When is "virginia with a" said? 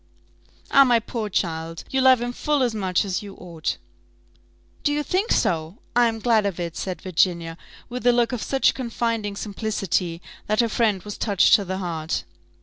7.03-8.11